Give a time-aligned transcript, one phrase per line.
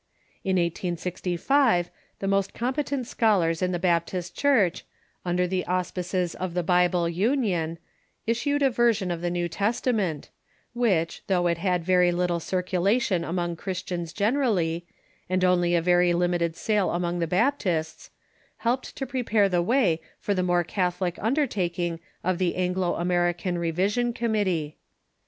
[0.43, 4.83] In 1865, the most competent scholars in the Baptist Church,
[5.23, 7.77] under the auspices of the Bible Union,
[8.25, 10.31] issued a version of the New Testament,
[10.73, 14.81] which, though it had very little circulation among Christians generall}'^,
[15.29, 18.09] and only a very limited sale among the Baptists,
[18.57, 24.13] helped to prepare the way for the more catholic undertaking of the Anglo American Revision
[24.13, 24.77] Committee.